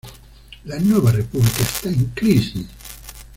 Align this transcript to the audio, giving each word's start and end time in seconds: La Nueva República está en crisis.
La 0.65 0.79
Nueva 0.79 1.11
República 1.11 1.61
está 1.61 1.89
en 1.89 2.05
crisis. 2.05 2.65